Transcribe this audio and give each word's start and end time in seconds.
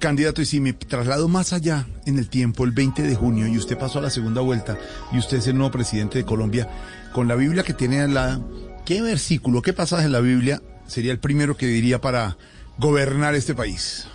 Candidato, 0.00 0.40
y 0.40 0.46
si 0.46 0.60
me 0.60 0.72
traslado 0.72 1.28
más 1.28 1.52
allá 1.52 1.86
en 2.06 2.18
el 2.18 2.28
tiempo, 2.28 2.64
el 2.64 2.72
20 2.72 3.02
de 3.02 3.14
junio, 3.14 3.46
y 3.46 3.58
usted 3.58 3.78
pasó 3.78 3.98
a 3.98 4.02
la 4.02 4.10
segunda 4.10 4.40
vuelta, 4.40 4.78
y 5.12 5.18
usted 5.18 5.36
es 5.36 5.46
el 5.46 5.56
nuevo 5.56 5.70
presidente 5.70 6.18
de 6.18 6.24
Colombia, 6.24 6.68
con 7.12 7.28
la 7.28 7.36
Biblia 7.36 7.62
que 7.62 7.74
tiene 7.74 8.00
al 8.00 8.14
lado, 8.14 8.48
¿qué 8.86 9.02
versículo, 9.02 9.60
qué 9.60 9.74
pasaje 9.74 10.06
en 10.06 10.12
la 10.12 10.20
Biblia 10.20 10.62
sería 10.86 11.12
el 11.12 11.18
primero 11.18 11.56
que 11.56 11.66
diría 11.66 12.00
para 12.00 12.38
gobernar 12.78 13.34
este 13.34 13.54
país? 13.54 14.06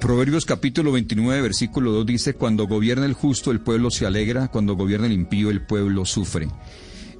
Proverbios 0.00 0.44
capítulo 0.44 0.92
29, 0.92 1.40
versículo 1.40 1.90
2 1.92 2.06
dice, 2.06 2.34
cuando 2.34 2.66
gobierna 2.66 3.06
el 3.06 3.14
justo 3.14 3.50
el 3.50 3.60
pueblo 3.60 3.90
se 3.90 4.04
alegra, 4.04 4.48
cuando 4.48 4.76
gobierna 4.76 5.06
el 5.06 5.12
impío 5.12 5.50
el 5.50 5.62
pueblo 5.62 6.04
sufre. 6.04 6.48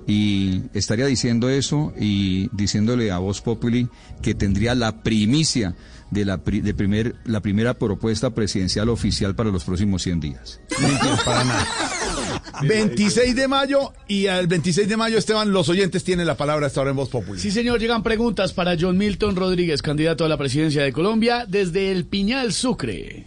Y 0.06 0.62
estaría 0.72 1.06
diciendo 1.06 1.48
eso 1.48 1.92
y 1.98 2.48
diciéndole 2.52 3.10
a 3.10 3.18
Voz 3.18 3.40
Populi 3.40 3.88
que 4.22 4.34
tendría 4.34 4.74
la 4.74 5.02
primicia 5.02 5.74
de 6.10 6.24
la, 6.24 6.36
de 6.36 6.74
primer, 6.74 7.16
la 7.24 7.40
primera 7.40 7.74
propuesta 7.74 8.30
presidencial 8.30 8.88
oficial 8.88 9.34
para 9.34 9.50
los 9.50 9.64
próximos 9.64 10.02
100 10.02 10.20
días. 10.20 10.60
Mentira, 10.80 11.18
para 11.24 11.44
nada. 11.44 11.66
26 12.62 13.34
de 13.34 13.48
mayo 13.48 13.92
y 14.06 14.28
al 14.28 14.46
26 14.46 14.88
de 14.88 14.96
mayo, 14.96 15.18
Esteban, 15.18 15.52
los 15.52 15.68
oyentes 15.68 16.04
tienen 16.04 16.26
la 16.26 16.36
palabra 16.36 16.66
hasta 16.66 16.80
ahora 16.80 16.90
en 16.90 16.96
Voz 16.96 17.08
Populi. 17.08 17.40
Sí, 17.40 17.50
señor, 17.50 17.80
llegan 17.80 18.02
preguntas 18.02 18.52
para 18.52 18.76
John 18.78 18.96
Milton 18.96 19.36
Rodríguez, 19.36 19.82
candidato 19.82 20.24
a 20.24 20.28
la 20.28 20.36
presidencia 20.36 20.82
de 20.82 20.92
Colombia, 20.92 21.44
desde 21.46 21.90
el 21.90 22.06
Piñal 22.06 22.52
Sucre. 22.52 23.26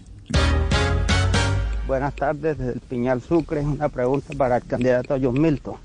Buenas 1.88 2.16
tardes, 2.16 2.58
desde 2.58 2.73
el 2.73 2.80
Piñal 2.81 3.21
Sucre. 3.21 3.61
Una 3.61 3.89
pregunta 3.89 4.33
para 4.38 4.58
el 4.58 4.64
candidato 4.64 5.17
John 5.21 5.41
Milton. 5.41 5.75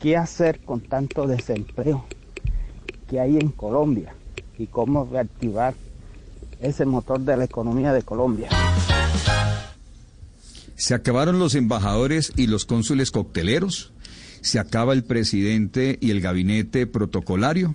¿Qué 0.00 0.16
hacer 0.16 0.60
con 0.60 0.80
tanto 0.80 1.26
desempleo 1.26 2.04
que 3.08 3.18
hay 3.18 3.36
en 3.36 3.48
Colombia? 3.48 4.14
¿Y 4.56 4.66
cómo 4.66 5.08
reactivar 5.10 5.74
ese 6.60 6.84
motor 6.84 7.20
de 7.20 7.36
la 7.36 7.44
economía 7.44 7.92
de 7.92 8.02
Colombia? 8.02 8.48
Se 10.76 10.94
acabaron 10.94 11.40
los 11.40 11.56
embajadores 11.56 12.32
y 12.36 12.46
los 12.46 12.64
cónsules 12.64 13.10
cocteleros, 13.10 13.92
se 14.40 14.60
acaba 14.60 14.92
el 14.92 15.02
presidente 15.02 15.98
y 16.00 16.12
el 16.12 16.20
gabinete 16.20 16.86
protocolario 16.86 17.74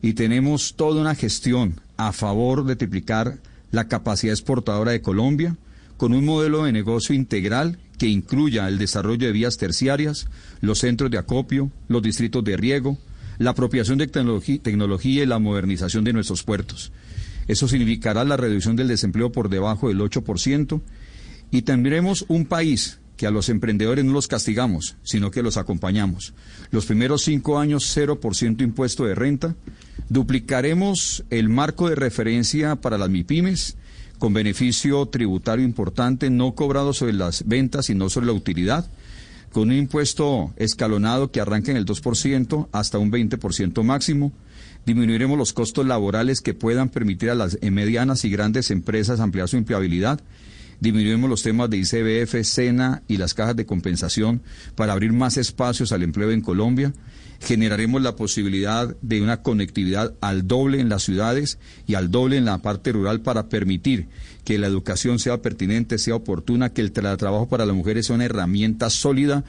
y 0.00 0.14
tenemos 0.14 0.74
toda 0.74 1.02
una 1.02 1.14
gestión 1.14 1.80
a 1.98 2.12
favor 2.12 2.64
de 2.64 2.76
triplicar 2.76 3.40
la 3.70 3.88
capacidad 3.88 4.32
exportadora 4.32 4.92
de 4.92 5.02
Colombia 5.02 5.56
con 5.98 6.14
un 6.14 6.24
modelo 6.24 6.64
de 6.64 6.72
negocio 6.72 7.14
integral 7.14 7.78
que 8.02 8.08
incluya 8.08 8.66
el 8.66 8.78
desarrollo 8.78 9.28
de 9.28 9.32
vías 9.32 9.58
terciarias, 9.58 10.26
los 10.60 10.80
centros 10.80 11.08
de 11.08 11.18
acopio, 11.18 11.70
los 11.86 12.02
distritos 12.02 12.42
de 12.42 12.56
riego, 12.56 12.98
la 13.38 13.50
apropiación 13.50 13.96
de 13.96 14.08
tecnología 14.08 15.22
y 15.22 15.24
la 15.26 15.38
modernización 15.38 16.02
de 16.02 16.12
nuestros 16.12 16.42
puertos. 16.42 16.90
Eso 17.46 17.68
significará 17.68 18.24
la 18.24 18.36
reducción 18.36 18.74
del 18.74 18.88
desempleo 18.88 19.30
por 19.30 19.48
debajo 19.48 19.86
del 19.86 20.00
8% 20.00 20.80
y 21.52 21.62
tendremos 21.62 22.24
un 22.26 22.46
país 22.46 22.98
que 23.16 23.28
a 23.28 23.30
los 23.30 23.48
emprendedores 23.48 24.04
no 24.04 24.14
los 24.14 24.26
castigamos, 24.26 24.96
sino 25.04 25.30
que 25.30 25.44
los 25.44 25.56
acompañamos. 25.56 26.34
Los 26.72 26.86
primeros 26.86 27.22
cinco 27.22 27.60
años, 27.60 27.96
0% 27.96 28.62
impuesto 28.62 29.04
de 29.04 29.14
renta. 29.14 29.54
Duplicaremos 30.08 31.22
el 31.30 31.48
marco 31.48 31.88
de 31.88 31.94
referencia 31.94 32.74
para 32.74 32.98
las 32.98 33.10
MIPIMES 33.10 33.76
con 34.22 34.34
beneficio 34.34 35.04
tributario 35.06 35.64
importante, 35.64 36.30
no 36.30 36.54
cobrado 36.54 36.92
sobre 36.92 37.12
las 37.12 37.44
ventas, 37.44 37.86
sino 37.86 38.08
sobre 38.08 38.28
la 38.28 38.32
utilidad, 38.32 38.88
con 39.50 39.70
un 39.70 39.74
impuesto 39.74 40.54
escalonado 40.54 41.32
que 41.32 41.40
arranca 41.40 41.72
en 41.72 41.76
el 41.76 41.84
2% 41.84 42.68
hasta 42.70 42.98
un 42.98 43.10
20% 43.10 43.82
máximo. 43.82 44.30
Disminuiremos 44.86 45.36
los 45.36 45.52
costos 45.52 45.88
laborales 45.88 46.40
que 46.40 46.54
puedan 46.54 46.88
permitir 46.88 47.30
a 47.30 47.34
las 47.34 47.58
medianas 47.62 48.24
y 48.24 48.30
grandes 48.30 48.70
empresas 48.70 49.18
ampliar 49.18 49.48
su 49.48 49.56
empleabilidad 49.56 50.20
disminuimos 50.82 51.30
los 51.30 51.44
temas 51.44 51.70
de 51.70 51.76
ICBF, 51.76 52.42
SENA 52.42 53.02
y 53.06 53.16
las 53.16 53.34
cajas 53.34 53.54
de 53.54 53.66
compensación 53.66 54.42
para 54.74 54.92
abrir 54.92 55.12
más 55.12 55.36
espacios 55.36 55.92
al 55.92 56.02
empleo 56.02 56.32
en 56.32 56.40
Colombia. 56.40 56.92
Generaremos 57.44 58.00
la 58.02 58.14
posibilidad 58.14 58.96
de 59.02 59.20
una 59.20 59.42
conectividad 59.42 60.14
al 60.20 60.46
doble 60.46 60.80
en 60.80 60.88
las 60.88 61.02
ciudades 61.02 61.58
y 61.86 61.94
al 61.94 62.10
doble 62.10 62.36
en 62.36 62.44
la 62.44 62.58
parte 62.58 62.92
rural 62.92 63.20
para 63.20 63.48
permitir 63.48 64.08
que 64.44 64.58
la 64.58 64.68
educación 64.68 65.18
sea 65.18 65.42
pertinente, 65.42 65.98
sea 65.98 66.14
oportuna, 66.14 66.72
que 66.72 66.82
el 66.82 66.92
trabajo 66.92 67.48
para 67.48 67.66
las 67.66 67.74
mujeres 67.74 68.06
sea 68.06 68.16
una 68.16 68.26
herramienta 68.26 68.90
sólida 68.90 69.44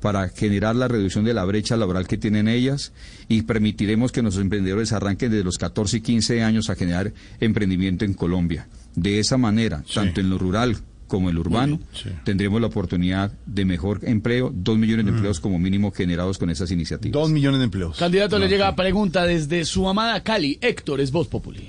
para 0.00 0.28
generar 0.28 0.76
la 0.76 0.88
reducción 0.88 1.24
de 1.24 1.34
la 1.34 1.44
brecha 1.44 1.76
laboral 1.76 2.06
que 2.06 2.18
tienen 2.18 2.48
ellas 2.48 2.92
y 3.28 3.42
permitiremos 3.42 4.12
que 4.12 4.22
nuestros 4.22 4.42
emprendedores 4.42 4.92
arranquen 4.92 5.30
desde 5.30 5.44
los 5.44 5.58
14 5.58 5.98
y 5.98 6.00
15 6.00 6.42
años 6.42 6.68
a 6.68 6.74
generar 6.74 7.12
emprendimiento 7.40 8.04
en 8.04 8.14
Colombia. 8.14 8.68
De 8.94 9.18
esa 9.18 9.38
manera, 9.38 9.84
tanto 9.94 10.20
en 10.20 10.30
lo 10.30 10.38
rural 10.38 10.76
como 11.06 11.28
en 11.28 11.34
lo 11.34 11.40
urbano, 11.42 11.78
tendremos 12.24 12.60
la 12.60 12.66
oportunidad 12.66 13.32
de 13.46 13.64
mejor 13.64 14.00
empleo, 14.02 14.50
dos 14.54 14.78
millones 14.78 15.06
de 15.06 15.12
mm. 15.12 15.14
empleos 15.14 15.40
como 15.40 15.58
mínimo 15.58 15.92
generados 15.92 16.38
con 16.38 16.50
esas 16.50 16.70
iniciativas. 16.70 17.12
Dos 17.12 17.30
millones 17.30 17.58
de 17.58 17.64
empleos. 17.64 17.98
Candidato, 17.98 18.38
le 18.38 18.48
llega 18.48 18.74
pregunta 18.74 19.24
desde 19.24 19.64
su 19.64 19.88
amada 19.88 20.22
Cali. 20.22 20.58
Héctor 20.60 21.00
es 21.00 21.12
Voz 21.12 21.28
Populi. 21.28 21.68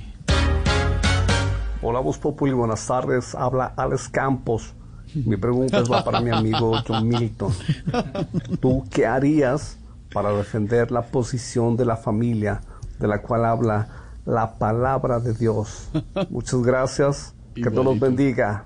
Hola 1.82 2.00
Voz 2.00 2.18
Populi, 2.18 2.54
buenas 2.54 2.86
tardes. 2.86 3.36
Habla 3.36 3.74
Alex 3.78 4.10
Campos. 4.10 4.74
Mi 5.14 5.38
pregunta 5.38 5.80
es 5.80 5.90
para 5.90 6.22
mi 6.22 6.32
amigo 6.32 6.76
John 6.88 7.08
Milton. 7.08 7.54
¿Tú 8.60 8.84
qué 8.92 9.06
harías 9.06 9.78
para 10.14 10.32
defender 10.32 10.92
la 10.92 11.04
posición 11.04 11.78
de 11.78 11.86
la 11.86 11.96
familia 11.96 12.62
de 13.00 13.08
la 13.08 13.22
cual 13.22 13.46
habla 13.46 13.88
la 14.26 14.58
palabra 14.58 15.20
de 15.20 15.34
Dios. 15.34 15.90
Muchas 16.30 16.62
gracias. 16.62 17.34
Que 17.58 17.72
Dios 17.72 17.84
los 17.84 18.00
bendiga. 18.00 18.66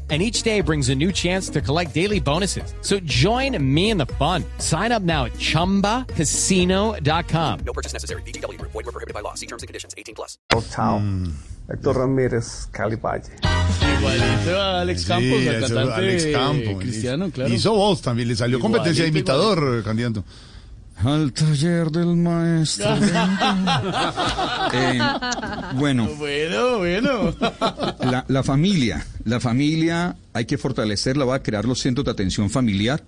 and 0.11 0.21
each 0.21 0.43
day 0.43 0.59
brings 0.59 0.89
a 0.89 0.95
new 0.95 1.11
chance 1.13 1.47
to 1.49 1.61
collect 1.61 1.93
daily 1.93 2.19
bonuses. 2.19 2.73
So 2.81 2.99
join 2.99 3.57
me 3.63 3.91
in 3.91 3.97
the 3.97 4.07
fun. 4.19 4.43
Sign 4.57 4.91
up 4.91 5.03
now 5.03 5.23
at 5.25 5.31
ChumbaCasino.com. 5.33 7.59
No 7.65 7.73
purchase 7.73 7.93
necessary. 7.93 8.21
BGW. 8.23 8.59
Void 8.61 8.73
were 8.73 8.91
prohibited 8.91 9.13
by 9.13 9.21
law. 9.21 9.35
See 9.35 9.45
terms 9.45 9.63
and 9.63 9.69
conditions. 9.69 9.95
18 9.97 10.15
plus. 10.15 10.37
Oh, 10.53 10.61
chao. 10.69 10.97
Mm. 10.99 11.29
Héctor 11.69 11.95
Ramírez, 11.95 12.67
Cali 12.71 12.97
Valle. 12.97 13.31
Igualito 13.97 14.59
a 14.59 14.81
Alex 14.81 15.05
Campos, 15.05 15.39
sí, 15.39 15.47
el 15.47 15.61
cantante 15.61 15.93
Alex 15.93 16.25
Campos. 16.25 16.75
cristiano, 16.79 17.31
claro. 17.31 17.53
Hizo 17.53 17.73
voz 17.73 18.01
también, 18.01 18.27
le 18.27 18.35
salió 18.35 18.57
igualito, 18.57 18.73
competencia 18.77 19.03
de 19.03 19.09
imitador, 19.09 19.57
igualito. 19.59 19.83
candidato. 19.85 20.23
Al 21.03 21.33
taller 21.33 21.89
del 21.89 22.15
maestro. 22.15 22.95
eh, 24.73 24.99
bueno. 25.75 26.07
Bueno, 26.17 26.77
bueno. 26.77 27.35
La, 27.99 28.25
la, 28.27 28.43
familia. 28.43 29.05
La 29.23 29.39
familia 29.39 30.15
hay 30.33 30.45
que 30.45 30.57
fortalecerla. 30.57 31.25
Va 31.25 31.35
a 31.35 31.43
crear 31.43 31.65
los 31.65 31.79
centros 31.79 32.05
de 32.05 32.11
atención 32.11 32.49
familiar. 32.49 33.03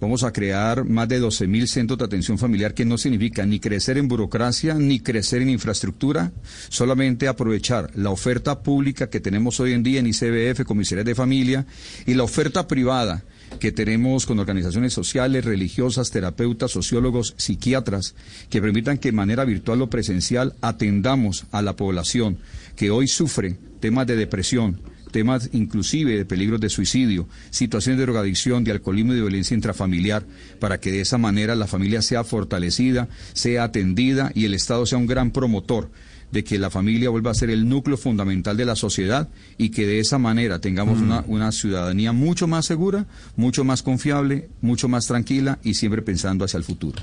Vamos 0.00 0.24
a 0.24 0.32
crear 0.32 0.84
más 0.84 1.08
de 1.08 1.20
12.000 1.20 1.66
centros 1.66 1.98
de 1.98 2.06
atención 2.06 2.38
familiar, 2.38 2.72
que 2.72 2.86
no 2.86 2.96
significa 2.96 3.44
ni 3.44 3.60
crecer 3.60 3.98
en 3.98 4.08
burocracia, 4.08 4.74
ni 4.74 4.98
crecer 4.98 5.42
en 5.42 5.50
infraestructura, 5.50 6.32
solamente 6.70 7.28
aprovechar 7.28 7.90
la 7.94 8.08
oferta 8.08 8.62
pública 8.62 9.10
que 9.10 9.20
tenemos 9.20 9.60
hoy 9.60 9.74
en 9.74 9.82
día 9.82 10.00
en 10.00 10.06
ICBF, 10.06 10.64
comisarías 10.64 11.04
de 11.04 11.14
familia, 11.14 11.66
y 12.06 12.14
la 12.14 12.22
oferta 12.22 12.66
privada 12.66 13.24
que 13.60 13.70
tenemos 13.70 14.26
con 14.26 14.40
organizaciones 14.40 14.92
sociales, 14.92 15.44
religiosas, 15.44 16.10
terapeutas, 16.10 16.72
sociólogos, 16.72 17.34
psiquiatras, 17.36 18.16
que 18.48 18.60
permitan 18.60 18.98
que 18.98 19.10
de 19.10 19.16
manera 19.16 19.44
virtual 19.44 19.82
o 19.82 19.90
presencial 19.90 20.54
atendamos 20.60 21.44
a 21.52 21.62
la 21.62 21.76
población 21.76 22.38
que 22.74 22.90
hoy 22.90 23.06
sufre 23.06 23.58
temas 23.78 24.08
de 24.08 24.16
depresión, 24.16 24.80
temas 25.12 25.50
inclusive 25.52 26.16
de 26.16 26.24
peligros 26.24 26.60
de 26.60 26.70
suicidio, 26.70 27.28
situaciones 27.50 27.98
de 27.98 28.06
drogadicción, 28.06 28.64
de 28.64 28.72
alcoholismo 28.72 29.12
y 29.12 29.16
de 29.16 29.22
violencia 29.22 29.54
intrafamiliar, 29.54 30.24
para 30.58 30.80
que 30.80 30.90
de 30.90 31.02
esa 31.02 31.18
manera 31.18 31.54
la 31.54 31.66
familia 31.66 32.02
sea 32.02 32.24
fortalecida, 32.24 33.08
sea 33.34 33.64
atendida 33.64 34.32
y 34.34 34.46
el 34.46 34.54
Estado 34.54 34.86
sea 34.86 34.98
un 34.98 35.06
gran 35.06 35.30
promotor 35.30 35.90
de 36.32 36.44
que 36.44 36.58
la 36.58 36.70
familia 36.70 37.10
vuelva 37.10 37.30
a 37.30 37.34
ser 37.34 37.50
el 37.50 37.68
núcleo 37.68 37.96
fundamental 37.96 38.56
de 38.56 38.64
la 38.64 38.76
sociedad 38.76 39.28
y 39.58 39.70
que 39.70 39.86
de 39.86 40.00
esa 40.00 40.18
manera 40.18 40.60
tengamos 40.60 41.00
una, 41.00 41.24
una, 41.26 41.52
ciudadanía 41.52 42.12
mucho 42.12 42.46
más 42.46 42.66
segura, 42.66 43.06
mucho 43.36 43.64
más 43.64 43.82
confiable, 43.82 44.48
mucho 44.60 44.88
más 44.88 45.06
tranquila 45.06 45.58
y 45.62 45.74
siempre 45.74 46.02
pensando 46.02 46.44
hacia 46.44 46.58
el 46.58 46.64
futuro. 46.64 47.00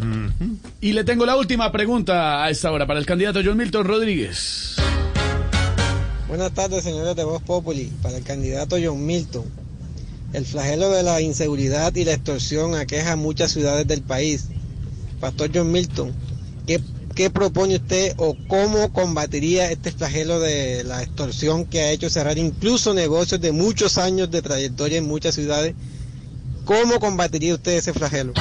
Y 0.82 0.94
le 0.94 1.04
tengo 1.04 1.26
la 1.26 1.36
última 1.36 1.72
pregunta 1.72 2.44
a 2.44 2.50
esta 2.50 2.72
hora 2.72 2.88
para 2.88 3.00
el 3.00 3.06
candidato 3.06 3.42
John 3.44 3.58
Milton 3.58 3.86
Rodríguez. 3.86 4.76
Buenas 6.28 6.52
tardes, 6.54 6.84
señores 6.84 7.16
de 7.16 7.24
Voz 7.24 7.42
Populi. 7.42 7.92
Para 8.02 8.18
el 8.18 8.24
candidato 8.24 8.76
John 8.84 9.06
Milton, 9.06 9.46
el 10.34 10.46
flagelo 10.46 10.92
de 10.92 11.04
la 11.04 11.22
inseguridad 11.22 11.96
y 11.96 12.04
la 12.04 12.14
extorsión 12.14 12.76
aqueja 12.76 13.14
a 13.14 13.16
muchas 13.16 13.52
ciudades 13.52 13.88
del 13.88 14.02
país. 14.02 14.50
Pastor 15.20 15.50
John 15.54 15.72
Milton, 15.72 16.14
¿qué, 16.66 16.82
¿qué 17.18 17.32
propone 17.32 17.78
usted 17.78 18.14
o 18.18 18.38
cómo 18.48 18.94
combatiría 18.94 19.72
este 19.72 19.92
flagelo 19.92 20.40
de 20.40 20.84
la 20.84 21.02
extorsión 21.02 21.66
que 21.66 21.82
ha 21.82 21.92
hecho 21.92 22.12
cerrar 22.12 22.38
incluso 22.38 22.94
negocios 22.94 23.42
de 23.42 23.52
muchos 23.52 23.98
años 23.98 24.30
de 24.30 24.44
trayectoria 24.44 25.00
en 25.00 25.08
muchas 25.08 25.34
ciudades? 25.34 25.74
¿Cómo 26.64 27.00
combatiría 27.00 27.56
usted 27.56 27.72
ese 27.72 27.92
flagelo? 27.92 28.34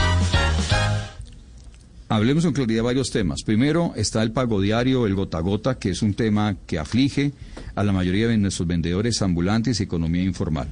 Hablemos 2.08 2.44
con 2.44 2.52
claridad 2.52 2.80
de 2.80 2.82
varios 2.82 3.10
temas. 3.10 3.42
Primero 3.44 3.94
está 3.96 4.22
el 4.22 4.32
pago 4.32 4.60
diario, 4.60 5.06
el 5.06 5.14
gota 5.14 5.38
a 5.38 5.40
gota, 5.40 5.78
que 5.78 5.88
es 5.88 6.02
un 6.02 6.12
tema 6.12 6.56
que 6.66 6.78
aflige 6.78 7.32
a 7.74 7.82
la 7.82 7.92
mayoría 7.92 8.28
de 8.28 8.36
nuestros 8.36 8.68
vendedores 8.68 9.22
ambulantes 9.22 9.80
y 9.80 9.84
economía 9.84 10.22
informal. 10.22 10.68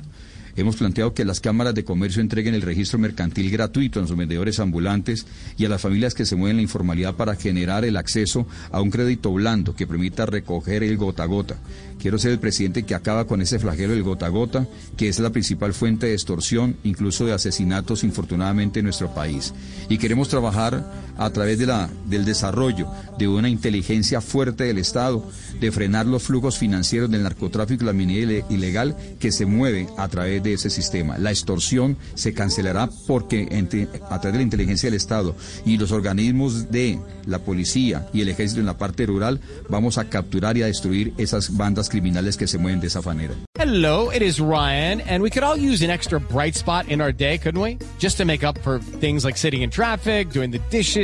Hemos 0.56 0.76
planteado 0.76 1.14
que 1.14 1.24
las 1.24 1.40
cámaras 1.40 1.74
de 1.74 1.84
comercio 1.84 2.22
entreguen 2.22 2.54
el 2.54 2.62
registro 2.62 2.98
mercantil 2.98 3.50
gratuito 3.50 3.98
a 3.98 4.02
los 4.02 4.16
vendedores 4.16 4.60
ambulantes 4.60 5.26
y 5.56 5.64
a 5.64 5.68
las 5.68 5.80
familias 5.80 6.14
que 6.14 6.26
se 6.26 6.36
mueven 6.36 6.52
en 6.52 6.56
la 6.58 6.62
informalidad 6.62 7.14
para 7.14 7.34
generar 7.34 7.84
el 7.84 7.96
acceso 7.96 8.46
a 8.70 8.80
un 8.80 8.90
crédito 8.90 9.32
blando 9.32 9.74
que 9.74 9.86
permita 9.86 10.26
recoger 10.26 10.84
el 10.84 10.96
gota 10.96 11.24
a 11.24 11.26
gota. 11.26 11.56
Quiero 11.98 12.18
ser 12.18 12.32
el 12.32 12.38
presidente 12.38 12.84
que 12.84 12.94
acaba 12.94 13.26
con 13.26 13.40
ese 13.40 13.58
flagelo 13.58 13.94
del 13.94 14.02
gota 14.02 14.26
a 14.26 14.28
gota, 14.28 14.68
que 14.96 15.08
es 15.08 15.18
la 15.18 15.30
principal 15.30 15.74
fuente 15.74 16.06
de 16.06 16.12
extorsión, 16.12 16.76
incluso 16.84 17.26
de 17.26 17.32
asesinatos, 17.32 18.04
infortunadamente, 18.04 18.80
en 18.80 18.84
nuestro 18.84 19.12
país. 19.12 19.54
Y 19.88 19.98
queremos 19.98 20.28
trabajar 20.28 20.84
a 21.18 21.30
través 21.30 21.58
de 21.58 21.66
la, 21.66 21.88
del 22.06 22.24
desarrollo 22.24 22.88
de 23.18 23.28
una 23.28 23.48
inteligencia 23.48 24.20
fuerte 24.20 24.64
del 24.64 24.78
Estado, 24.78 25.24
de 25.60 25.72
frenar 25.72 26.06
los 26.06 26.24
flujos 26.24 26.58
financieros 26.58 27.10
del 27.10 27.22
narcotráfico 27.22 27.84
y 27.84 27.86
la 27.86 27.92
minería 27.92 28.44
ilegal 28.48 28.96
que 29.18 29.32
se 29.32 29.46
mueve 29.46 29.88
a 29.96 30.08
través 30.08 30.42
de 30.42 30.54
ese 30.54 30.70
sistema. 30.70 31.18
La 31.18 31.30
extorsión 31.30 31.96
se 32.14 32.34
cancelará 32.34 32.88
porque 33.06 33.48
entre, 33.50 33.88
a 34.10 34.20
través 34.20 34.32
de 34.32 34.38
la 34.38 34.42
inteligencia 34.42 34.88
del 34.88 34.96
Estado 34.96 35.34
y 35.64 35.76
los 35.76 35.92
organismos 35.92 36.70
de 36.70 36.98
la 37.26 37.38
policía 37.38 38.08
y 38.12 38.20
el 38.20 38.28
ejército 38.28 38.60
en 38.60 38.66
la 38.66 38.78
parte 38.78 39.06
rural 39.06 39.40
vamos 39.68 39.98
a 39.98 40.08
capturar 40.08 40.56
y 40.56 40.62
a 40.62 40.66
destruir 40.66 41.14
esas 41.18 41.56
bandas 41.56 41.88
criminales 41.88 42.36
que 42.36 42.46
se 42.46 42.58
mueven 42.58 42.80
de 42.80 42.88
esa 42.88 43.00
manera. 43.02 43.34
Hello, 43.56 44.10
it 44.10 44.20
is 44.20 44.40
Ryan, 44.40 45.00
and 45.02 45.22
we 45.22 45.30
could 45.30 45.42
all 45.42 45.56
use 45.56 45.82
an 45.82 45.90
extra 45.90 46.20
bright 46.20 46.54
spot 46.54 46.88
in 46.88 47.00
our 47.00 47.12
day, 47.12 47.38
couldn't 47.38 47.60
we? 47.60 47.78
Just 47.98 48.18
to 48.18 48.24
make 48.24 48.44
up 48.44 48.58
for 48.58 48.78
things 48.78 49.24
like 49.24 49.38
sitting 49.38 49.62
in 49.62 49.70
traffic, 49.70 50.30
doing 50.30 50.50
the 50.50 50.58
dishes, 50.70 51.03